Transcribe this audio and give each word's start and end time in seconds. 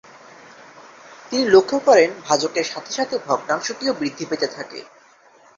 তিনি 1.31 1.43
লক্ষ্য 1.47 1.77
করেন 1.79 2.09
ভাজকের 2.23 2.65
সাথে 2.65 2.91
সাথে 2.93 3.15
ভগ্নাংশটিও 3.27 3.93
বৃদ্ধি 3.93 4.25
পেতে 4.25 4.47
থাকে। 4.47 4.79